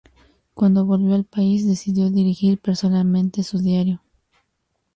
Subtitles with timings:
[0.55, 4.01] Cuando volvió al país decidió dirigir personalmente su diario.